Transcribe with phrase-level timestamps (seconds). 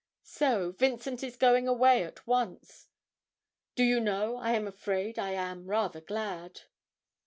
[0.23, 2.87] So Vincent is going away at once.
[3.75, 6.61] Do you know I am afraid I am rather glad?'